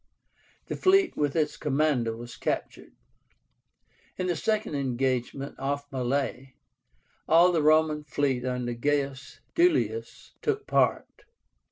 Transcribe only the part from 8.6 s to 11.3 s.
GAIUS DUILIUS took part.